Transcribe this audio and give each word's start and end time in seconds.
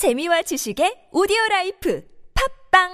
재미와 0.00 0.40
지식의 0.48 1.12
오디오 1.12 1.36
life 1.50 2.00
팟빵 2.32 2.88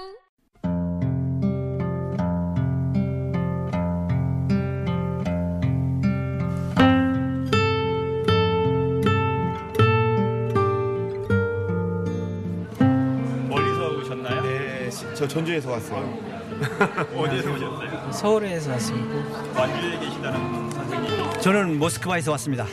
멀리서 13.49 13.89
오셨나요? 13.99 14.41
네, 14.41 14.89
시- 14.91 15.05
저 15.15 15.27
전주에서 15.27 15.71
왔어요. 15.71 16.17
어디에서 17.15 17.51
오셨어요? 17.53 18.11
서울에서 18.11 18.71
왔습니다. 18.71 19.59
완주에 19.59 19.99
계시다는 19.99 20.69
선생님. 20.71 21.39
저는 21.41 21.79
모스크바에서 21.79 22.31
왔습니다. 22.31 22.65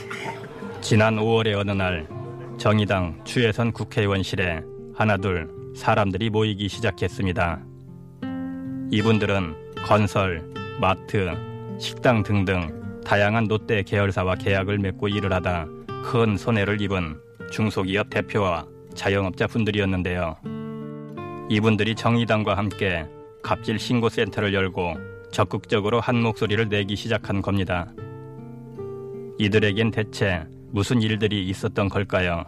지난 0.80 1.16
5월의 1.16 1.58
어느 1.58 1.70
날 1.70 2.06
정의당 2.58 3.20
추혜선 3.24 3.72
국회의원실에 3.72 4.62
하나둘 4.94 5.48
사람들이 5.74 6.30
모이기 6.30 6.68
시작했습니다. 6.68 7.62
이분들은 8.90 9.54
건설, 9.84 10.42
마트, 10.80 11.30
식당 11.78 12.22
등등 12.22 13.02
다양한 13.04 13.46
롯데 13.48 13.82
계열사와 13.82 14.36
계약을 14.36 14.78
맺고 14.78 15.08
일을 15.08 15.32
하다 15.32 15.66
큰 16.04 16.36
손해를 16.36 16.80
입은 16.80 17.16
중소기업 17.50 18.08
대표와 18.08 18.66
자영업자 18.94 19.46
분들이었는데요. 19.46 20.36
이분들이 21.50 21.94
정의당과 21.94 22.56
함께 22.56 23.06
갑질 23.42 23.78
신고센터를 23.78 24.54
열고 24.54 24.94
적극적으로 25.30 26.00
한 26.00 26.22
목소리를 26.22 26.68
내기 26.68 26.96
시작한 26.96 27.42
겁니다. 27.42 27.92
이들에겐 29.38 29.90
대체 29.90 30.46
무슨 30.74 31.00
일들이 31.02 31.48
있었던 31.50 31.88
걸까요? 31.88 32.44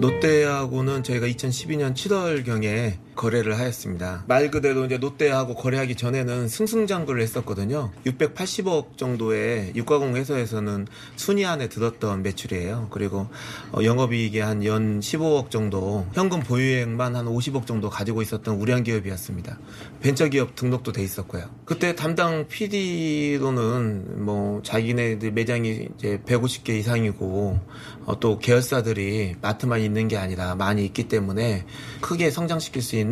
롯데하고는 0.00 1.04
저희가 1.04 1.28
2012년 1.28 1.94
7월경에 1.94 2.94
거래를 3.18 3.58
하였습니다. 3.58 4.24
말 4.28 4.50
그대로 4.50 4.84
이제 4.84 4.96
롯데하고 4.96 5.56
거래하기 5.56 5.96
전에는 5.96 6.48
승승장구를 6.48 7.20
했었거든요. 7.22 7.90
680억 8.06 8.96
정도의 8.96 9.72
육가공 9.74 10.14
회사에서는 10.16 10.86
순위 11.16 11.44
안에 11.44 11.68
들었던 11.68 12.22
매출이에요. 12.22 12.88
그리고 12.90 13.26
어, 13.72 13.82
영업이익이 13.82 14.38
한 14.38 14.58
연 14.68 15.00
15억 15.00 15.50
정도, 15.50 16.06
현금 16.12 16.40
보유액만 16.40 17.16
한 17.16 17.26
50억 17.26 17.66
정도 17.66 17.88
가지고 17.88 18.22
있었던 18.22 18.56
우량 18.56 18.82
기업이었습니다. 18.82 19.58
벤처기업 20.02 20.54
등록도 20.54 20.92
돼 20.92 21.02
있었고요. 21.02 21.48
그때 21.64 21.94
담당 21.94 22.46
PD로는 22.48 24.24
뭐 24.24 24.60
자기네들 24.62 25.32
매장이 25.32 25.88
이제 25.96 26.20
150개 26.26 26.70
이상이고 26.70 27.58
어, 28.04 28.20
또 28.20 28.38
계열사들이 28.38 29.36
마트만 29.40 29.80
있는 29.80 30.08
게 30.08 30.16
아니라 30.16 30.54
많이 30.54 30.84
있기 30.84 31.08
때문에 31.08 31.64
크게 32.00 32.30
성장시킬 32.30 32.82
수 32.82 32.96
있는 32.96 33.07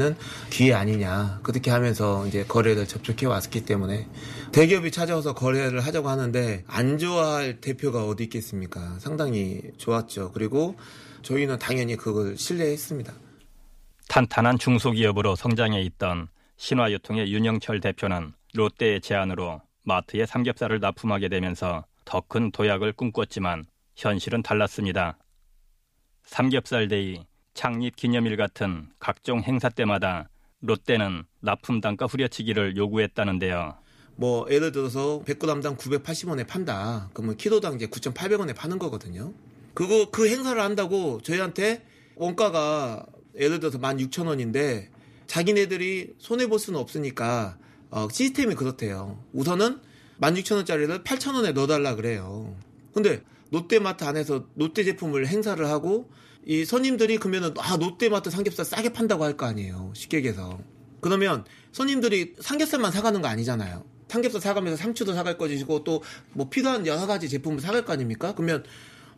기회 0.50 0.74
아니냐 0.74 1.40
그렇게 1.42 1.70
하면서 1.70 2.26
이제 2.26 2.44
거래를 2.44 2.86
접촉해 2.86 3.26
왔기 3.26 3.64
때문에 3.64 4.06
대기업이 4.52 4.90
찾아와서 4.90 5.34
거래를 5.34 5.80
하자고 5.84 6.08
하는데 6.08 6.64
안 6.66 6.98
좋아할 6.98 7.60
대표가 7.60 8.04
어디 8.06 8.24
있겠습니까? 8.24 8.98
상당히 8.98 9.60
좋았죠. 9.78 10.32
그리고 10.32 10.76
저희는 11.22 11.58
당연히 11.58 11.96
그걸 11.96 12.36
신뢰했습니다. 12.36 13.12
탄탄한 14.08 14.58
중소기업으로 14.58 15.34
성장해 15.36 15.82
있던 15.82 16.28
신화유통의 16.56 17.32
윤영철 17.32 17.80
대표는 17.80 18.32
롯데의 18.54 19.00
제안으로 19.00 19.60
마트에 19.82 20.24
삼겹살을 20.26 20.80
납품하게 20.80 21.28
되면서 21.28 21.84
더 22.04 22.20
큰 22.20 22.50
도약을 22.52 22.92
꿈꿨지만 22.92 23.64
현실은 23.96 24.42
달랐습니다. 24.42 25.18
삼겹살 26.24 26.88
데이, 26.88 27.24
창립 27.56 27.96
기념일 27.96 28.36
같은 28.36 28.86
각종 29.00 29.40
행사 29.40 29.70
때마다 29.70 30.28
롯데는 30.60 31.24
납품 31.40 31.80
단가 31.80 32.04
후려치기를 32.04 32.76
요구했다는데요. 32.76 33.74
뭐 34.16 34.46
예를 34.50 34.72
들어서 34.72 35.22
100g당 35.26 35.78
980원에 35.78 36.46
판다. 36.46 37.10
그러면 37.14 37.36
키로당 37.38 37.74
이제 37.74 37.86
9,800원에 37.86 38.54
파는 38.54 38.78
거거든요. 38.78 39.32
그거 39.72 40.10
그 40.10 40.28
행사를 40.28 40.60
한다고 40.60 41.20
저희한테 41.22 41.84
원가가 42.14 43.06
예를 43.38 43.58
들어서 43.58 43.78
16,000원인데 43.78 44.88
자기네들이 45.26 46.14
손해 46.18 46.48
볼 46.48 46.58
수는 46.58 46.78
없으니까 46.78 47.56
어, 47.90 48.06
시스템이 48.10 48.54
그렇대요. 48.54 49.18
우선은 49.32 49.80
16,000원짜리를 50.20 51.04
8,000원에 51.04 51.54
넣어달라 51.54 51.94
그래요. 51.94 52.54
근데 52.92 53.22
롯데마트 53.50 54.04
안에서 54.04 54.46
롯데 54.56 54.84
제품을 54.84 55.26
행사를 55.26 55.64
하고 55.66 56.10
이 56.46 56.64
손님들이 56.64 57.18
그러면은 57.18 57.52
아 57.58 57.76
롯데마트 57.76 58.30
삼겹살 58.30 58.64
싸게 58.64 58.90
판다고 58.92 59.24
할 59.24 59.36
거 59.36 59.46
아니에요. 59.46 59.92
얘기해서. 60.14 60.58
그러면 61.00 61.44
손님들이 61.72 62.34
삼겹살만 62.40 62.92
사가는 62.92 63.20
거 63.20 63.28
아니잖아요. 63.28 63.84
삼겹살 64.08 64.40
사가면서 64.40 64.76
상추도 64.80 65.12
사갈 65.12 65.36
것이고 65.36 65.84
또 65.84 66.02
뭐 66.32 66.48
필요한 66.48 66.86
여러 66.86 67.06
가지 67.06 67.28
제품을 67.28 67.60
사갈 67.60 67.84
거 67.84 67.92
아닙니까? 67.92 68.34
그러면 68.34 68.64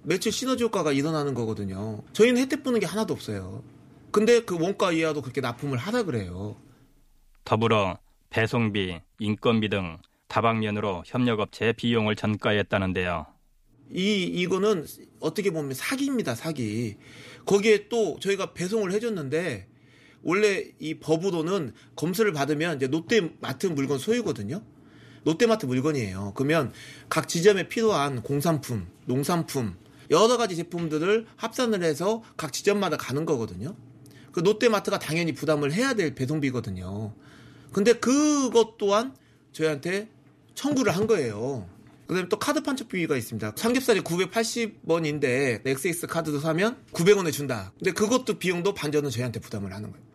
매출 0.02 0.32
시너지 0.32 0.64
효과가 0.64 0.92
일어나는 0.92 1.34
거거든요. 1.34 2.02
저희는 2.14 2.40
혜택 2.40 2.62
보는 2.64 2.80
게 2.80 2.86
하나도 2.86 3.12
없어요. 3.12 3.62
근데 4.10 4.40
그 4.40 4.56
원가 4.58 4.90
이하도 4.92 5.20
그렇게 5.20 5.40
납품을 5.40 5.76
하라 5.76 6.04
그래요. 6.04 6.56
더불어 7.44 7.98
배송비, 8.30 9.00
인건비 9.18 9.68
등 9.68 9.98
다방면으로 10.28 11.02
협력업체의 11.06 11.74
비용을 11.74 12.16
전가했다는데요. 12.16 13.26
이 13.92 14.24
이거는 14.24 14.86
어떻게 15.20 15.50
보면 15.50 15.74
사기입니다 15.74 16.34
사기. 16.34 16.96
거기에 17.46 17.88
또 17.88 18.18
저희가 18.20 18.52
배송을 18.52 18.92
해줬는데 18.92 19.66
원래 20.22 20.70
이 20.78 20.94
법으로는 20.94 21.72
검수를 21.96 22.32
받으면 22.32 22.76
이제 22.76 22.86
롯데마트 22.86 23.66
물건 23.66 23.98
소유거든요. 23.98 24.62
롯데마트 25.24 25.66
물건이에요. 25.66 26.32
그러면 26.36 26.72
각 27.08 27.28
지점에 27.28 27.68
필요한 27.68 28.22
공산품 28.22 28.86
농산품 29.06 29.76
여러 30.10 30.36
가지 30.36 30.56
제품들을 30.56 31.26
합산을 31.36 31.82
해서 31.82 32.22
각 32.36 32.52
지점마다 32.52 32.96
가는 32.96 33.24
거거든요. 33.24 33.76
그 34.32 34.40
롯데마트가 34.40 34.98
당연히 34.98 35.32
부담을 35.32 35.72
해야 35.72 35.94
될 35.94 36.14
배송비거든요. 36.14 37.14
근데 37.72 37.92
그것 37.94 38.78
또한 38.78 39.14
저희한테 39.52 40.08
청구를 40.54 40.96
한 40.96 41.06
거예요 41.06 41.68
그다음에 42.08 42.28
또 42.28 42.38
카드 42.38 42.62
판촉비가 42.62 43.16
있습니다. 43.16 43.52
삼겹살이 43.54 44.00
980원인데 44.00 45.60
엑세스 45.66 46.06
카드도 46.06 46.40
사면 46.40 46.82
900원에 46.92 47.30
준다. 47.30 47.72
근데 47.78 47.92
그것도 47.92 48.38
비용도 48.38 48.72
반전은 48.72 49.10
저희한테 49.10 49.38
부담을 49.40 49.72
하는 49.74 49.92
거예요. 49.92 50.06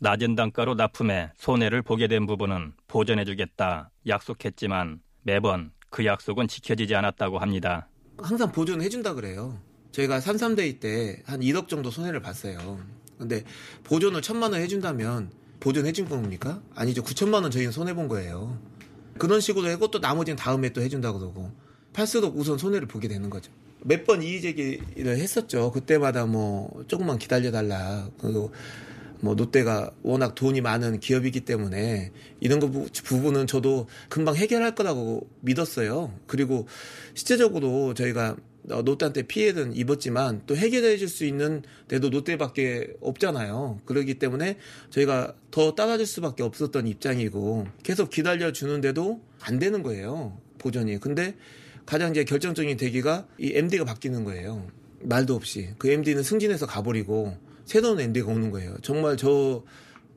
낮은 0.00 0.34
단가로 0.34 0.74
납품해 0.76 1.32
손해를 1.36 1.82
보게 1.82 2.08
된 2.08 2.26
부분은 2.26 2.72
보전해주겠다 2.88 3.90
약속했지만 4.08 5.02
매번 5.22 5.72
그 5.90 6.06
약속은 6.06 6.48
지켜지지 6.48 6.94
않았다고 6.94 7.38
합니다. 7.38 7.88
항상 8.16 8.50
보존해 8.50 8.88
준다 8.88 9.12
그래요. 9.12 9.60
저희가 9.92 10.20
산삼데이 10.20 10.80
때한 10.80 11.40
1억 11.40 11.68
정도 11.68 11.90
손해를 11.90 12.20
봤어요. 12.20 12.80
근데 13.18 13.44
보존을 13.84 14.22
천만 14.22 14.52
원 14.52 14.62
해준다면 14.62 15.30
보존해 15.58 15.92
준 15.92 16.08
겁니까? 16.08 16.62
아니죠. 16.74 17.02
9천만 17.02 17.42
원 17.42 17.50
저희는 17.50 17.72
손해 17.72 17.92
본 17.92 18.08
거예요. 18.08 18.58
그런 19.20 19.40
식으로 19.40 19.68
하고 19.68 19.88
또 19.90 19.98
나머지는 20.00 20.36
다음에 20.36 20.72
또 20.72 20.80
해준다 20.82 21.12
그러고 21.12 21.52
팔수록 21.92 22.36
우선 22.36 22.58
손해를 22.58 22.88
보게 22.88 23.06
되는 23.06 23.30
거죠. 23.30 23.52
몇 23.82 24.04
번 24.04 24.22
이의 24.22 24.40
제기를 24.42 25.16
했었죠. 25.18 25.70
그때마다 25.72 26.26
뭐 26.26 26.84
조금만 26.88 27.18
기다려달라. 27.18 28.08
그리고 28.20 28.52
뭐 29.20 29.34
롯데가 29.34 29.90
워낙 30.02 30.34
돈이 30.34 30.60
많은 30.62 30.98
기업이기 31.00 31.40
때문에 31.42 32.10
이런 32.40 32.58
거 32.60 32.68
부- 32.70 32.88
부분은 32.90 33.46
저도 33.46 33.86
금방 34.08 34.34
해결할 34.36 34.74
거라고 34.74 35.28
믿었어요. 35.40 36.12
그리고 36.26 36.66
실제적으로 37.14 37.92
저희가 37.94 38.36
어, 38.70 38.82
롯데한테 38.82 39.22
피해는 39.22 39.74
입었지만 39.74 40.42
또 40.46 40.56
해결해 40.56 40.96
줄 40.96 41.08
수 41.08 41.24
있는 41.24 41.62
데도 41.88 42.10
롯데밖에 42.10 42.94
없잖아요. 43.00 43.80
그렇기 43.84 44.14
때문에 44.14 44.58
저희가 44.90 45.34
더 45.50 45.74
따라줄 45.74 46.06
수밖에 46.06 46.42
없었던 46.42 46.86
입장이고 46.86 47.66
계속 47.82 48.10
기다려 48.10 48.52
주는데도 48.52 49.20
안 49.40 49.58
되는 49.58 49.82
거예요. 49.82 50.38
보전이. 50.58 50.98
근데 51.00 51.34
가장 51.86 52.10
이제 52.10 52.24
결정적인 52.24 52.76
대기가 52.76 53.26
이 53.38 53.52
MD가 53.54 53.84
바뀌는 53.84 54.24
거예요. 54.24 54.68
말도 55.02 55.34
없이. 55.34 55.70
그 55.78 55.90
MD는 55.90 56.22
승진해서 56.22 56.66
가버리고 56.66 57.36
새로운 57.64 57.98
MD가 58.00 58.30
오는 58.30 58.50
거예요. 58.50 58.76
정말 58.82 59.16
저 59.16 59.64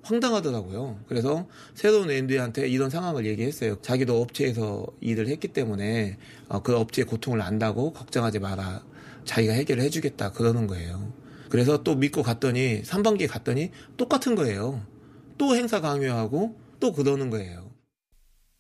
황당하더라고요. 0.04 1.00
그래서 1.08 1.48
새로운 1.74 2.12
MD한테 2.12 2.68
이런 2.68 2.90
상황을 2.90 3.26
얘기했어요. 3.26 3.82
자기도 3.82 4.22
업체에서 4.22 4.86
일을 5.02 5.28
했기 5.28 5.48
때문에 5.48 6.18
어, 6.50 6.62
그 6.62 6.76
업체의 6.76 7.06
고통을 7.06 7.42
안다고 7.42 7.94
걱정하지 7.94 8.40
마라. 8.40 8.84
자기가 9.26 9.54
해결을 9.54 9.84
해주겠다. 9.84 10.34
그러는 10.34 10.68
거예요. 10.68 11.14
그래서 11.50 11.84
또 11.84 11.96
믿고 11.96 12.24
갔더니 12.24 12.82
3반기에 12.82 13.30
갔더니 13.30 13.72
똑같은 13.96 14.36
거예요. 14.36 14.86
또 15.38 15.56
행사 15.56 15.82
강요하고 15.82 16.60
또 16.80 16.92
그러는 16.92 17.30
거예요. 17.30 17.72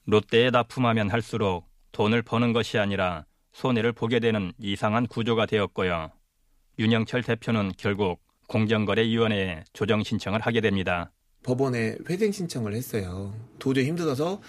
롯데에 0.06 0.50
납품하면 0.50 1.10
할수록 1.10 1.66
돈을 1.92 2.22
버는 2.22 2.54
것이 2.54 2.78
아니라 2.78 3.25
손해를 3.54 3.94
보게 3.94 4.19
되는 4.19 4.51
이상한 4.60 5.07
구조가 5.07 5.45
되었고요. 5.45 6.12
윤영철 6.80 7.24
대표는 7.24 7.74
결국 7.78 8.19
공정거래위원회에 8.48 9.63
조정 9.74 10.04
신청을 10.04 10.42
하게 10.42 10.62
됩니다. 10.62 11.12
법원에 11.44 11.98
회생 12.10 12.31
신청을 12.31 12.74
했어요. 12.74 13.34
도저히 13.60 13.86
힘들어서 13.86 14.42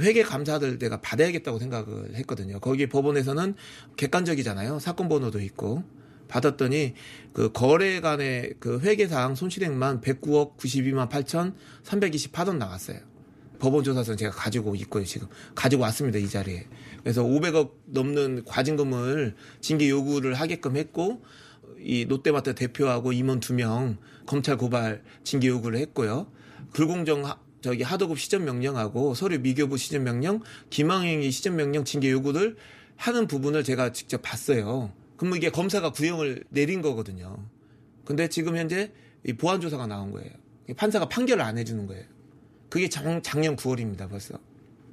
회계 0.00 0.22
감사들 0.22 0.78
내가 0.78 1.00
받아야겠다고 1.00 1.58
생각을 1.58 2.14
했거든요. 2.16 2.60
거기 2.60 2.88
법원에서는 2.88 3.54
객관적이잖아요. 3.96 4.78
사건 4.78 5.08
번호도 5.08 5.40
있고 5.40 5.82
받았더니 6.28 6.94
그 7.32 7.50
거래 7.52 8.00
간의 8.00 8.54
그 8.58 8.80
회계사항 8.80 9.34
손실액만 9.34 10.00
109억 10.00 10.56
92만 10.56 11.08
8천 11.08 11.54
328원 11.84 12.56
나왔어요. 12.56 12.98
법원 13.58 13.84
조사서는 13.84 14.18
제가 14.18 14.32
가지고 14.32 14.74
있고요, 14.74 15.04
지금. 15.04 15.28
가지고 15.54 15.82
왔습니다, 15.84 16.18
이 16.18 16.28
자리에. 16.28 16.66
그래서 17.02 17.22
500억 17.22 17.70
넘는 17.86 18.44
과징금을 18.44 19.34
징계 19.60 19.88
요구를 19.88 20.34
하게끔 20.34 20.76
했고, 20.76 21.22
이 21.86 22.04
롯데마트 22.04 22.54
대표하고 22.54 23.12
임원 23.12 23.40
두 23.40 23.54
명 23.54 23.96
검찰 24.26 24.56
고발 24.56 25.02
징계 25.22 25.48
요구를 25.48 25.78
했고요. 25.78 26.26
불공정 26.72 27.24
하, 27.24 27.38
저기 27.60 27.82
하도급 27.82 28.18
시전 28.18 28.44
명령하고 28.44 29.14
서류 29.14 29.38
미교부 29.38 29.76
시전 29.76 30.02
명령, 30.04 30.40
기망행위 30.70 31.30
시전 31.30 31.56
명령 31.56 31.84
징계 31.84 32.10
요구를 32.10 32.56
하는 32.96 33.26
부분을 33.26 33.62
제가 33.62 33.92
직접 33.92 34.20
봤어요. 34.22 34.92
그럼 35.16 35.36
이게 35.36 35.50
검사가 35.50 35.92
구형을 35.92 36.44
내린 36.50 36.82
거거든요. 36.82 37.48
근데 38.04 38.28
지금 38.28 38.56
현재 38.56 38.92
이 39.24 39.32
보안 39.32 39.60
조사가 39.60 39.86
나온 39.86 40.10
거예요. 40.10 40.30
판사가 40.76 41.08
판결을 41.08 41.42
안 41.42 41.56
해주는 41.56 41.86
거예요. 41.86 42.04
그게 42.68 42.88
작, 42.88 43.04
작년 43.22 43.54
9월입니다, 43.56 44.10
벌써. 44.10 44.38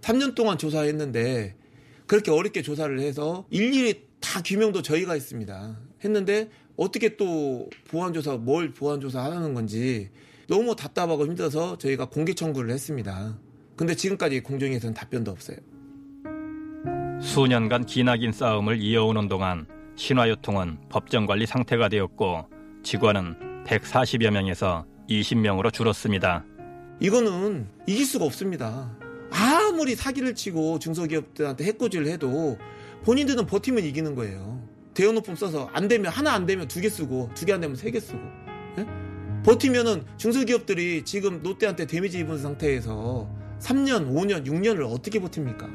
3년 0.01 0.35
동안 0.35 0.57
조사했는데 0.57 1.55
그렇게 2.05 2.29
어렵게 2.31 2.61
조사를 2.61 2.99
해서 2.99 3.47
일일이 3.49 4.05
다 4.19 4.41
규명도 4.41 4.81
저희가 4.81 5.13
했습니다. 5.13 5.79
했는데 6.03 6.49
어떻게 6.75 7.15
또 7.15 7.69
보안조사, 7.89 8.37
뭘 8.37 8.71
보안조사 8.71 9.23
하는 9.23 9.53
건지 9.53 10.09
너무 10.47 10.75
답답하고 10.75 11.25
힘들어서 11.25 11.77
저희가 11.77 12.05
공개 12.05 12.33
청구를 12.33 12.71
했습니다. 12.71 13.37
근데 13.75 13.95
지금까지 13.95 14.41
공정위에서는 14.41 14.93
답변도 14.93 15.31
없어요. 15.31 15.57
수년간 17.21 17.85
기나긴 17.85 18.31
싸움을 18.31 18.81
이어오는 18.81 19.27
동안 19.27 19.65
신화유통은 19.95 20.89
법정관리 20.89 21.45
상태가 21.45 21.89
되었고 21.89 22.47
직원은 22.83 23.63
140여 23.65 24.31
명에서 24.31 24.85
20명으로 25.09 25.71
줄었습니다. 25.71 26.43
이거는 26.99 27.67
이길 27.87 28.05
수가 28.05 28.25
없습니다. 28.25 28.95
아무리 29.31 29.95
사기를 29.95 30.35
치고 30.35 30.79
중소기업들한테 30.79 31.63
해코지를 31.65 32.07
해도 32.07 32.57
본인들은 33.03 33.45
버티면 33.45 33.83
이기는 33.83 34.15
거예요. 34.15 34.61
대여높음 34.93 35.35
써서 35.35 35.69
안 35.73 35.87
되면 35.87 36.11
하나 36.11 36.33
안 36.33 36.45
되면 36.45 36.67
두 36.67 36.81
개 36.81 36.89
쓰고 36.89 37.29
두 37.35 37.45
개 37.45 37.53
안 37.53 37.61
되면 37.61 37.75
세 37.75 37.91
개 37.91 37.99
쓰고 37.99 38.19
예? 38.79 38.85
버티면은 39.43 40.05
중소기업들이 40.17 41.03
지금 41.03 41.41
롯데한테 41.43 41.85
데미지 41.85 42.19
입은 42.19 42.37
상태에서 42.37 43.29
3년, 43.59 44.11
5년, 44.13 44.45
6년을 44.45 44.89
어떻게 44.91 45.19
버팁니까? 45.19 45.67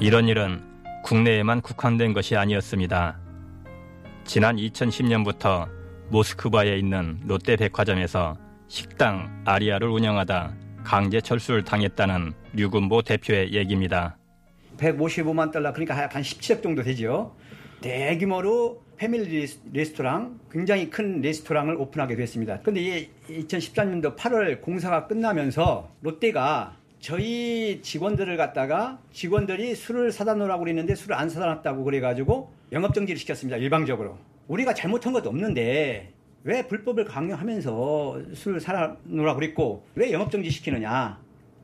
이런 0.00 0.28
일은 0.28 0.62
국내에만 1.02 1.60
국한된 1.62 2.12
것이 2.12 2.36
아니었습니다. 2.36 3.18
지난 4.24 4.56
2010년부터 4.56 5.68
모스크바에 6.10 6.76
있는 6.78 7.20
롯데 7.24 7.56
백화점에서 7.56 8.36
식당 8.74 9.30
아리아를 9.44 9.86
운영하다 9.86 10.52
강제 10.82 11.20
철수를 11.20 11.62
당했다는 11.62 12.32
류군보 12.54 13.02
대표의 13.02 13.52
얘기입니다. 13.52 14.16
155만 14.78 15.52
달러 15.52 15.72
그러니까 15.72 15.94
한 15.94 16.22
17억 16.22 16.60
정도 16.60 16.82
되죠. 16.82 17.36
대규모로 17.82 18.82
패밀리 18.96 19.46
레스토랑 19.72 20.40
굉장히 20.50 20.90
큰 20.90 21.20
레스토랑을 21.20 21.76
오픈하게 21.76 22.16
됐습니다. 22.16 22.58
이 22.74 23.08
2013년도 23.28 24.16
8월 24.16 24.60
공사가 24.60 25.06
끝나면서 25.06 25.92
롯데가 26.00 26.74
저희 26.98 27.80
직원들을 27.80 28.36
갖다가 28.36 28.98
직원들이 29.12 29.76
술을 29.76 30.10
사다 30.10 30.34
놓으라고 30.34 30.64
그랬는데 30.64 30.96
술을 30.96 31.14
안 31.14 31.30
사다 31.30 31.46
놨다고 31.46 31.84
그래가지고 31.84 32.52
영업정지를 32.72 33.20
시켰습니다. 33.20 33.56
일방적으로. 33.56 34.18
우리가 34.48 34.74
잘못한 34.74 35.12
것도 35.12 35.28
없는데 35.28 36.13
왜 36.44 36.66
불법을 36.66 37.06
강요하면서 37.06 38.34
술을 38.34 38.60
사다 38.60 38.98
놓으라고 39.04 39.40
그랬고 39.40 39.86
왜 39.94 40.12
영업정지 40.12 40.50
시키느냐. 40.50 41.18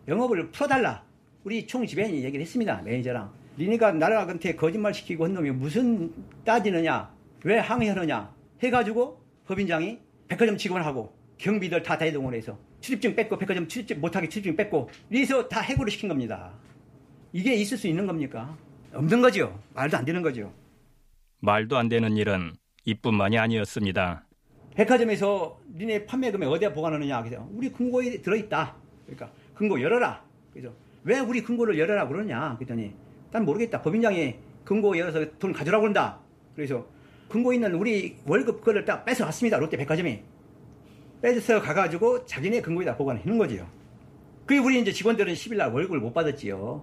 영업을 0.08 0.50
풀어달라. 0.50 1.04
우리 1.44 1.66
총지배인이 1.66 2.24
얘기를 2.24 2.40
했습니다. 2.40 2.80
매니저랑. 2.82 3.30
니네가 3.58 3.92
나라한테 3.92 4.56
거짓말 4.56 4.94
시키고 4.94 5.26
한 5.26 5.34
놈이 5.34 5.50
무슨 5.50 6.10
따지느냐. 6.44 7.14
왜 7.44 7.58
항의하느냐. 7.58 8.34
해가지고 8.62 9.22
법인장이 9.46 9.98
백화점 10.28 10.56
직원 10.56 10.82
하고 10.82 11.14
경비들 11.36 11.82
다 11.82 11.98
대동을 11.98 12.34
해서 12.34 12.58
출입증 12.80 13.14
뺏고 13.14 13.36
백화점 13.36 13.68
출입증 13.68 14.00
못하게 14.00 14.30
출입증 14.30 14.56
뺏고 14.56 14.88
이래서 15.10 15.46
다 15.46 15.60
해고를 15.60 15.90
시킨 15.90 16.08
겁니다. 16.08 16.54
이게 17.34 17.54
있을 17.54 17.76
수 17.76 17.86
있는 17.86 18.06
겁니까? 18.06 18.56
없는 18.94 19.20
거죠. 19.20 19.60
말도 19.74 19.98
안 19.98 20.04
되는 20.06 20.22
거죠. 20.22 20.52
말도 21.40 21.76
안 21.76 21.90
되는 21.90 22.16
일은 22.16 22.54
이뿐만이 22.84 23.38
아니었습니다. 23.38 24.26
백화점에서 24.80 25.60
니네 25.76 26.06
판매 26.06 26.30
금액 26.30 26.48
어디에 26.48 26.72
보관하느냐 26.72 27.22
그래서 27.22 27.46
우리 27.52 27.70
금고에 27.70 28.22
들어있다. 28.22 28.76
그러니까 29.04 29.30
금고 29.54 29.78
열어라. 29.78 30.24
그래서 30.54 30.72
왜 31.04 31.18
우리 31.18 31.42
금고를 31.42 31.78
열어라 31.78 32.08
그러냐 32.08 32.56
그랬더니 32.56 32.94
난 33.30 33.44
모르겠다. 33.44 33.82
법인장이 33.82 34.36
금고 34.64 34.96
열어서 34.96 35.26
돈 35.38 35.52
가져라고 35.52 35.82
그런다. 35.82 36.20
그래서 36.56 36.86
금고 37.28 37.52
있는 37.52 37.74
우리 37.74 38.16
월급 38.24 38.62
그걸 38.62 38.82
딱 38.86 39.04
뺏어 39.04 39.26
왔습니다. 39.26 39.58
롯데 39.58 39.76
백화점이. 39.76 40.22
뺏어서 41.20 41.60
가가지고 41.60 42.24
자기네 42.24 42.62
금고에다 42.62 42.96
보관하는 42.96 43.36
거지요. 43.36 43.66
그게 44.46 44.60
우리 44.60 44.80
이제 44.80 44.92
직원들은 44.92 45.34
10일날 45.34 45.74
월급을 45.74 46.00
못 46.00 46.14
받았지요. 46.14 46.82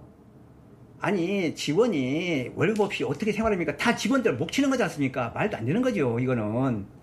아니, 1.00 1.52
직원이 1.56 2.52
월급 2.54 2.80
없이 2.80 3.02
어떻게 3.02 3.32
생활합니까? 3.32 3.76
다 3.76 3.96
직원들 3.96 4.36
목 4.36 4.52
치는 4.52 4.70
거지 4.70 4.84
않습니까? 4.84 5.30
말도 5.30 5.56
안 5.56 5.64
되는 5.66 5.82
거죠, 5.82 6.18
이거는. 6.20 6.97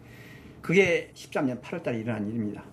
그게 0.65 1.11
13년 1.13 1.61
8월 1.61 1.83
달에 1.83 1.99
일어난 1.99 2.27
일입니다. 2.27 2.63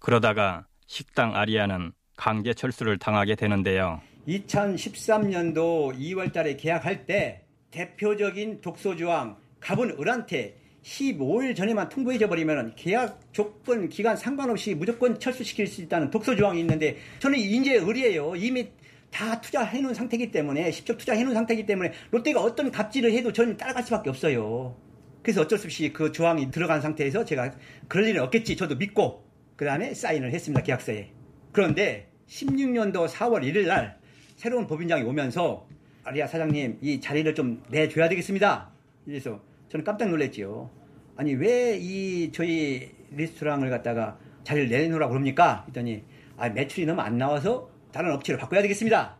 그러다가 0.00 0.66
식당 0.88 1.36
아리아는 1.36 1.92
강제 2.16 2.52
철수를 2.52 2.98
당하게 2.98 3.36
되는데요. 3.36 4.00
2013년도 4.26 5.96
2월 5.96 6.32
달에 6.32 6.56
계약할 6.56 7.06
때 7.06 7.44
대표적인 7.70 8.60
독소조항 8.60 9.36
갑은 9.60 10.00
을한테 10.00 10.56
15일 10.82 11.54
전에만 11.54 11.90
통보해줘 11.90 12.28
버리면 12.28 12.74
계약 12.74 13.20
조건 13.32 13.88
기간 13.88 14.16
상관없이 14.16 14.74
무조건 14.74 15.20
철수시킬 15.20 15.68
수 15.68 15.80
있다는 15.80 16.10
독소 16.10 16.34
조항이 16.34 16.58
있는데 16.58 16.96
저는 17.20 17.38
이제 17.38 17.74
의리예요. 17.74 18.34
이미 18.34 18.68
다 19.12 19.40
투자해 19.40 19.80
놓은 19.80 19.94
상태이기 19.94 20.32
때문에 20.32 20.70
10조 20.72 20.98
투자해 20.98 21.22
놓은 21.22 21.34
상태이기 21.34 21.66
때문에 21.66 21.92
롯데가 22.10 22.40
어떤 22.40 22.72
갑질을 22.72 23.12
해도 23.12 23.32
저는 23.32 23.56
따라갈 23.56 23.84
수밖에 23.84 24.10
없어요. 24.10 24.74
그래서 25.22 25.42
어쩔 25.42 25.58
수 25.58 25.66
없이 25.66 25.92
그 25.92 26.12
조항이 26.12 26.50
들어간 26.50 26.80
상태에서 26.80 27.24
제가 27.24 27.54
그럴 27.88 28.06
일은 28.06 28.22
없겠지 28.22 28.56
저도 28.56 28.76
믿고 28.76 29.24
그 29.56 29.64
다음에 29.64 29.94
사인을 29.94 30.32
했습니다 30.32 30.62
계약서에. 30.62 31.10
그런데 31.52 32.08
16년도 32.28 33.08
4월 33.08 33.42
1일 33.42 33.66
날 33.66 33.98
새로운 34.36 34.66
법인장이 34.66 35.02
오면서 35.04 35.66
아리아 36.04 36.26
사장님 36.26 36.78
이 36.80 37.00
자리를 37.00 37.34
좀 37.34 37.62
내줘야 37.68 38.08
되겠습니다. 38.08 38.70
그래서 39.04 39.40
저는 39.68 39.84
깜짝 39.84 40.08
놀랐지요. 40.08 40.70
아니 41.16 41.34
왜 41.34 41.78
이 41.78 42.30
저희 42.32 42.90
레스토랑을 43.12 43.70
갖다가 43.70 44.18
자리를 44.44 44.68
내놓으라고 44.68 45.12
그럽니까? 45.12 45.64
했더니 45.68 46.02
아, 46.36 46.48
매출이 46.48 46.86
너무 46.86 47.00
안 47.02 47.18
나와서 47.18 47.70
다른 47.92 48.12
업체를 48.12 48.40
바꿔야 48.40 48.62
되겠습니다. 48.62 49.18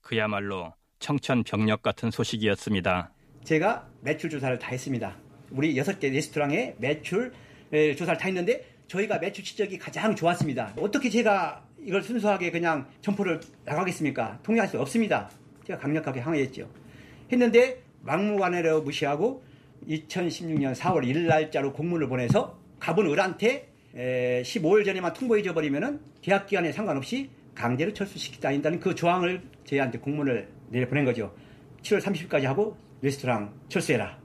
그야말로 0.00 0.74
청천벽력 0.98 1.82
같은 1.82 2.10
소식이었습니다. 2.10 3.12
제가 3.44 3.86
매출 4.00 4.30
조사를 4.30 4.58
다 4.58 4.68
했습니다. 4.70 5.16
우리 5.50 5.76
여섯 5.76 6.00
개 6.00 6.08
레스토랑의 6.08 6.76
매출 6.78 7.32
에, 7.72 7.94
조사를 7.94 8.18
다 8.18 8.26
했는데 8.26 8.64
저희가 8.88 9.18
매출 9.18 9.44
실적이 9.44 9.78
가장 9.78 10.16
좋았습니다. 10.16 10.74
어떻게 10.78 11.10
제가 11.10 11.64
이걸 11.80 12.02
순수하게 12.02 12.50
그냥 12.50 12.88
점포를 13.02 13.40
나가겠습니까? 13.64 14.40
통일할 14.42 14.68
수 14.68 14.80
없습니다. 14.80 15.30
제가 15.66 15.78
강력하게 15.78 16.20
항의했죠. 16.20 16.68
했는데 17.30 17.82
막무가내로 18.02 18.82
무시하고 18.82 19.42
2016년 19.88 20.74
4월 20.74 21.04
1일 21.04 21.26
날짜로 21.26 21.72
공문을 21.72 22.08
보내서 22.08 22.58
갑은 22.80 23.06
을한테 23.10 23.68
15일 23.94 24.84
전에만 24.84 25.12
통보해줘 25.12 25.52
버리면은 25.52 26.00
계약 26.22 26.46
기간에 26.46 26.72
상관없이 26.72 27.30
강제로 27.54 27.92
철수시키다 27.92 28.48
한다는 28.48 28.80
그 28.80 28.94
조항을 28.94 29.42
저희한테 29.64 29.98
공문을 29.98 30.48
내려 30.70 30.88
보낸 30.88 31.04
거죠. 31.04 31.34
7월 31.82 32.00
30일까지 32.00 32.44
하고 32.44 32.76
레스토랑 33.04 33.52
철수해라. 33.68 34.18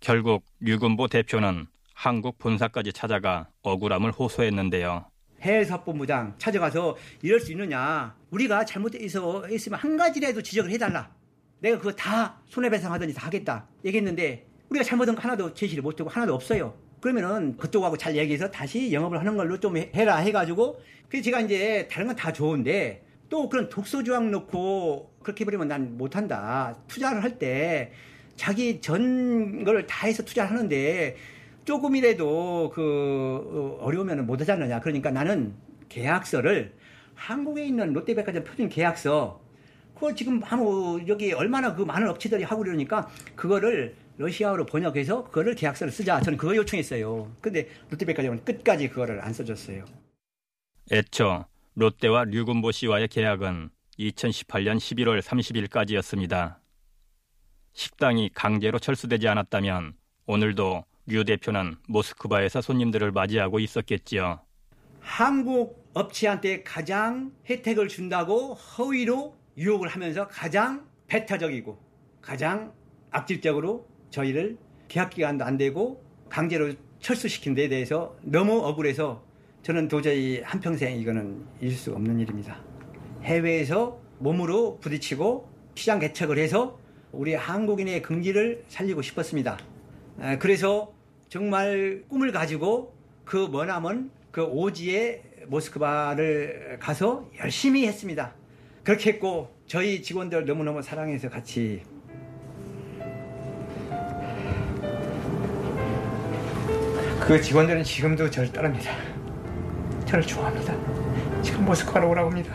결국 0.00 0.42
류군보 0.60 1.06
대표는 1.08 1.66
한국 1.92 2.38
본사까지 2.38 2.94
찾아가 2.94 3.50
억울함을 3.60 4.10
호소했는데요. 4.10 5.04
해외사법부장 5.42 6.36
찾아가서 6.38 6.96
이럴 7.20 7.38
수 7.40 7.52
있느냐. 7.52 8.16
우리가 8.30 8.64
있어 9.02 9.46
있으면 9.50 9.78
한 9.78 9.98
가지라도 9.98 10.40
지적을 10.40 10.70
해달라. 10.70 11.14
내가 11.60 11.76
그거 11.76 11.92
다 11.92 12.40
손해배상하든지 12.48 13.12
다 13.12 13.26
하겠다. 13.26 13.68
얘기했는데 13.84 14.46
우리가 14.70 14.82
잘못한 14.82 15.14
거 15.14 15.20
하나도 15.20 15.52
제시를 15.52 15.82
못하고 15.82 16.08
하나도 16.08 16.34
없어요. 16.34 16.74
그러면은 17.02 17.58
그쪽하고 17.58 17.98
잘 17.98 18.16
얘기해서 18.16 18.50
다시 18.50 18.94
영업을 18.94 19.20
하는 19.20 19.36
걸로 19.36 19.60
좀 19.60 19.76
해라 19.76 20.16
해가지고 20.16 20.80
그래서 21.10 21.22
제가 21.24 21.42
이제 21.42 21.86
다른 21.90 22.06
건 22.06 22.16
다 22.16 22.32
좋은데 22.32 23.05
또 23.28 23.48
그런 23.48 23.68
독소 23.68 24.04
조항 24.04 24.30
넣고 24.30 25.12
그렇게 25.22 25.42
해버리면 25.42 25.68
난 25.68 25.96
못한다. 25.96 26.76
투자를 26.88 27.22
할 27.22 27.38
때 27.38 27.92
자기 28.36 28.80
전 28.80 29.64
걸 29.64 29.86
다 29.86 30.06
해서 30.06 30.22
투자를 30.24 30.50
하는데 30.50 31.16
조금이라도 31.64 32.70
그 32.74 33.76
어려우면 33.80 34.26
못 34.26 34.40
하지 34.40 34.52
않느냐. 34.52 34.80
그러니까 34.80 35.10
나는 35.10 35.54
계약서를 35.88 36.72
한국에 37.14 37.64
있는 37.66 37.92
롯데백화점 37.92 38.44
표준 38.44 38.68
계약서 38.68 39.40
그거 39.94 40.14
지금 40.14 40.40
아무 40.44 41.00
여기 41.08 41.32
얼마나 41.32 41.74
그 41.74 41.82
많은 41.82 42.08
업체들이 42.08 42.44
하고 42.44 42.62
그러니까 42.62 43.08
그거를 43.34 43.96
러시아어로 44.18 44.66
번역해서 44.66 45.24
그거를 45.24 45.54
계약서를 45.54 45.92
쓰자. 45.92 46.20
저는 46.20 46.36
그거 46.38 46.54
요청했어요. 46.54 47.32
근데 47.40 47.68
롯데백화점은 47.90 48.44
끝까지 48.44 48.88
그거를 48.90 49.22
안 49.22 49.32
써줬어요. 49.32 49.84
애초 50.92 51.44
롯데와 51.78 52.24
류군보 52.24 52.72
씨와의 52.72 53.08
계약은 53.08 53.68
2018년 53.98 54.78
11월 54.78 55.20
30일까지였습니다. 55.20 56.56
식당이 57.74 58.30
강제로 58.32 58.78
철수되지 58.78 59.28
않았다면 59.28 59.92
오늘도 60.26 60.86
류 61.06 61.24
대표는 61.24 61.76
모스크바에서 61.86 62.62
손님들을 62.62 63.12
맞이하고 63.12 63.60
있었겠지요. 63.60 64.40
한국 65.00 65.86
업체한테 65.92 66.62
가장 66.62 67.32
혜택을 67.48 67.88
준다고 67.88 68.54
허위로 68.54 69.36
유혹을 69.58 69.88
하면서 69.88 70.26
가장 70.28 70.88
배타적이고 71.08 71.78
가장 72.22 72.72
악질적으로 73.10 73.86
저희를 74.08 74.56
계약 74.88 75.10
기간도 75.10 75.44
안 75.44 75.58
되고 75.58 76.02
강제로 76.30 76.72
철수시킨 77.00 77.54
데에 77.54 77.68
대해서 77.68 78.16
너무 78.22 78.64
억울해서 78.64 79.22
저는 79.66 79.88
도저히 79.88 80.40
한평생 80.44 80.96
이거는 81.00 81.44
잊을 81.60 81.72
수 81.72 81.90
없는 81.90 82.20
일입니다. 82.20 82.56
해외에서 83.24 84.00
몸으로 84.20 84.78
부딪히고 84.78 85.50
시장 85.74 85.98
개척을 85.98 86.38
해서 86.38 86.78
우리 87.10 87.34
한국인의 87.34 88.00
긍지를 88.02 88.62
살리고 88.68 89.02
싶었습니다. 89.02 89.58
그래서 90.38 90.94
정말 91.28 92.04
꿈을 92.08 92.30
가지고 92.30 92.94
그 93.24 93.48
머나먼 93.50 94.12
그 94.30 94.44
오지의 94.44 95.24
모스크바를 95.48 96.76
가서 96.78 97.28
열심히 97.40 97.88
했습니다. 97.88 98.34
그렇게 98.84 99.14
했고 99.14 99.50
저희 99.66 100.00
직원들 100.00 100.46
너무너무 100.46 100.80
사랑해서 100.80 101.28
같이 101.28 101.82
그 107.26 107.40
직원들은 107.42 107.82
지금도 107.82 108.30
저를 108.30 108.52
따릅니다. 108.52 108.92
저를 110.06 110.24
좋아합니다. 110.24 110.74
지금 111.42 111.64
모스크바로 111.64 112.08
오라고 112.10 112.30
합니다. 112.30 112.54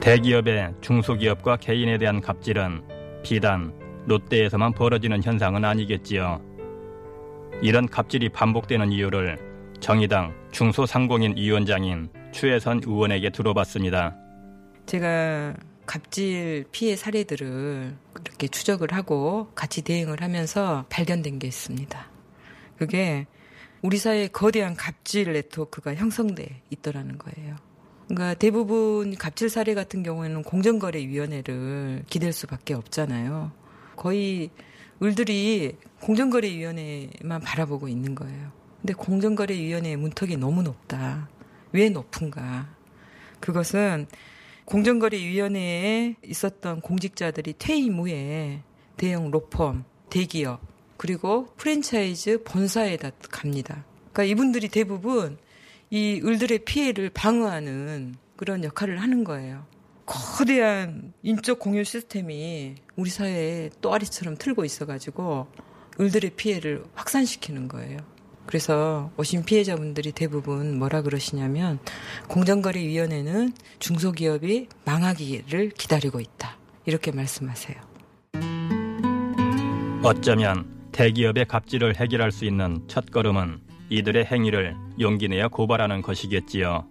대기업의 0.00 0.74
중소기업과 0.80 1.56
개인에 1.56 1.98
대한 1.98 2.20
갑질은 2.20 2.82
비단 3.22 3.72
롯데에서만 4.06 4.72
벌어지는 4.72 5.22
현상은 5.22 5.64
아니겠지요. 5.64 6.40
이런 7.60 7.88
갑질이 7.88 8.28
반복되는 8.28 8.92
이유를 8.92 9.38
정의당 9.80 10.32
중소상공인 10.52 11.36
위원장인 11.36 12.08
추혜선 12.32 12.82
의원에게 12.86 13.30
들어봤습니다. 13.30 14.16
제가 14.86 15.54
갑질 15.86 16.66
피해 16.72 16.96
사례들을 16.96 17.96
이렇게 18.20 18.48
추적을 18.48 18.92
하고 18.92 19.50
같이 19.54 19.82
대응을 19.82 20.22
하면서 20.22 20.84
발견된 20.88 21.38
게 21.38 21.46
있습니다. 21.46 22.10
그게 22.78 23.26
우리 23.82 23.98
사회에 23.98 24.28
거대한 24.28 24.74
갑질 24.74 25.32
네트워크가 25.32 25.94
형성돼 25.94 26.62
있더라는 26.70 27.18
거예요. 27.18 27.56
그러니까 28.08 28.34
대부분 28.34 29.14
갑질 29.16 29.48
사례 29.48 29.74
같은 29.74 30.02
경우에는 30.02 30.42
공정거래위원회를 30.42 32.04
기댈 32.08 32.32
수밖에 32.32 32.74
없잖아요. 32.74 33.52
거의 33.96 34.50
을들이 35.02 35.76
공정거래위원회만 36.00 37.40
바라보고 37.42 37.88
있는 37.88 38.14
거예요. 38.14 38.52
근데 38.80 38.94
공정거래위원회의 38.94 39.96
문턱이 39.96 40.36
너무 40.36 40.62
높다. 40.62 41.28
왜 41.72 41.88
높은가? 41.88 42.68
그것은 43.40 44.06
공정거래위원회에 44.66 46.16
있었던 46.24 46.80
공직자들이 46.80 47.54
퇴임 47.58 47.98
후에 47.98 48.62
대형 48.96 49.30
로펌, 49.30 49.84
대기업, 50.10 50.60
그리고 50.96 51.46
프랜차이즈 51.56 52.42
본사에 52.42 52.96
다 52.96 53.10
갑니다. 53.30 53.84
그러니까 54.12 54.24
이분들이 54.24 54.68
대부분 54.68 55.38
이 55.90 56.20
을들의 56.24 56.60
피해를 56.60 57.10
방어하는 57.10 58.16
그런 58.36 58.64
역할을 58.64 59.00
하는 59.00 59.24
거예요. 59.24 59.66
거대한 60.04 61.12
인적 61.22 61.58
공유 61.58 61.84
시스템이 61.84 62.76
우리 62.96 63.10
사회에 63.10 63.70
또아리처럼 63.80 64.36
틀고 64.36 64.64
있어가지고 64.64 65.48
을들의 66.00 66.30
피해를 66.36 66.84
확산시키는 66.94 67.68
거예요. 67.68 67.98
그래서 68.46 69.10
오신 69.16 69.44
피해자분들이 69.44 70.12
대부분 70.12 70.78
뭐라 70.78 71.02
그러시냐면 71.02 71.78
공정거래위원회는 72.28 73.52
중소기업이 73.78 74.68
망하기를 74.84 75.70
기다리고 75.70 76.20
있다. 76.20 76.56
이렇게 76.86 77.10
말씀하세요. 77.10 77.76
어쩌면 80.02 80.66
대기업의 80.92 81.46
갑질을 81.46 81.96
해결할 81.96 82.30
수 82.30 82.44
있는 82.44 82.82
첫 82.86 83.10
걸음은 83.10 83.60
이들의 83.90 84.24
행위를 84.24 84.76
용기 85.00 85.28
내어 85.28 85.48
고발하는 85.48 86.02
것이겠지요. 86.02 86.86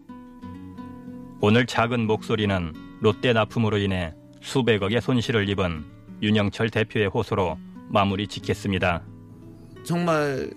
오늘 1.41 1.65
작은 1.65 2.07
목소리는 2.07 2.73
롯데 3.01 3.33
납품으로 3.33 3.77
인해 3.77 4.13
수백억의 4.41 5.01
손실을 5.01 5.49
입은 5.49 5.85
윤영철 6.21 6.69
대표의 6.69 7.07
호소로 7.07 7.57
마무리 7.89 8.27
짓겠습니다. 8.27 9.03
정말 9.83 10.49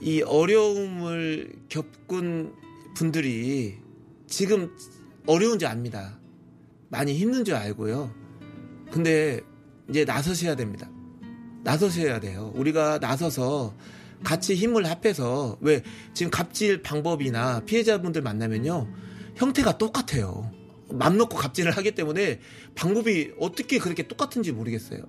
이 0.00 0.22
어려움을 0.22 1.52
겪은 1.68 2.54
분들이 2.94 3.78
지금 4.26 4.74
어려운지 5.26 5.66
압니다. 5.66 6.18
많이 6.88 7.14
힘든 7.14 7.44
줄 7.44 7.54
알고요. 7.54 8.12
근데 8.90 9.40
이제 9.88 10.04
나서셔야 10.04 10.56
됩니다. 10.56 10.90
나서셔야 11.62 12.20
돼요. 12.20 12.52
우리가 12.54 12.98
나서서 12.98 13.74
같이 14.24 14.54
힘을 14.54 14.86
합해서 14.86 15.58
왜 15.60 15.82
지금 16.14 16.30
갑질 16.30 16.82
방법이나 16.82 17.60
피해자분들 17.60 18.22
만나면요 18.22 18.88
형태가 19.36 19.78
똑같아요. 19.78 20.50
맘 20.90 21.16
놓고 21.16 21.36
갑질을 21.36 21.72
하기 21.72 21.94
때문에 21.94 22.40
방법이 22.74 23.32
어떻게 23.38 23.78
그렇게 23.78 24.08
똑같은지 24.08 24.52
모르겠어요. 24.52 25.02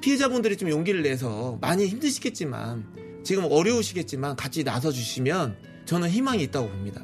피해자분들이 0.00 0.56
좀 0.56 0.70
용기를 0.70 1.02
내서 1.02 1.58
많이 1.60 1.86
힘드시겠지만 1.86 3.05
지금 3.26 3.48
어려우시겠지만 3.50 4.36
같이 4.36 4.62
나서 4.62 4.92
주시면 4.92 5.56
저는 5.84 6.08
희망이 6.08 6.44
있다고 6.44 6.68
봅니다. 6.68 7.02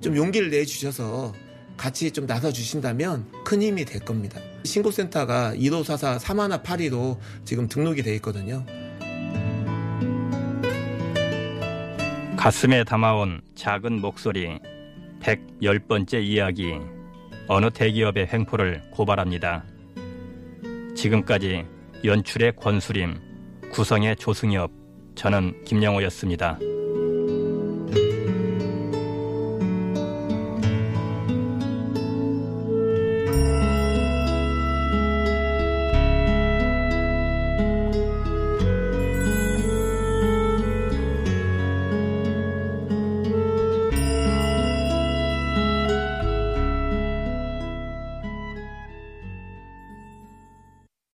좀 0.00 0.16
용기를 0.16 0.48
내 0.48 0.64
주셔서 0.64 1.34
같이 1.76 2.12
좀 2.12 2.24
나서 2.24 2.52
주신다면 2.52 3.26
큰 3.44 3.60
힘이 3.60 3.84
될 3.84 3.98
겁니다. 4.04 4.40
신고센터가 4.62 5.56
1544 5.56 6.18
3하나 6.18 6.62
82로 6.62 7.18
지금 7.44 7.66
등록이 7.66 8.04
돼 8.04 8.14
있거든요. 8.14 8.64
가슴에 12.36 12.84
담아온 12.84 13.40
작은 13.56 14.00
목소리 14.00 14.60
110번째 15.20 16.22
이야기 16.22 16.74
어느 17.48 17.70
대기업의 17.72 18.28
횡포를 18.32 18.82
고발합니다. 18.92 19.64
지금까지 20.94 21.64
연출의 22.04 22.54
권수림, 22.54 23.18
구성의 23.72 24.14
조승엽, 24.14 24.85
저는 25.16 25.54
김영호였습니다. 25.64 26.58